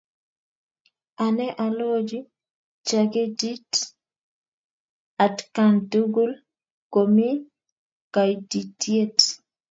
[1.25, 2.19] Ane alochi
[2.87, 3.67] chaketit
[5.25, 6.31] atkan tukul
[6.93, 7.27] komi
[8.13, 9.17] kaitityet.